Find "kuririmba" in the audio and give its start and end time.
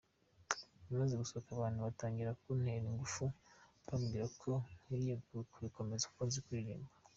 6.45-6.91